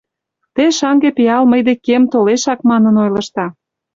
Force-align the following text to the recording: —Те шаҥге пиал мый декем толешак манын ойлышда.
—Те 0.55 0.63
шаҥге 0.77 1.09
пиал 1.17 1.43
мый 1.51 1.61
декем 1.67 2.03
толешак 2.11 2.59
манын 2.69 2.95
ойлышда. 3.03 3.45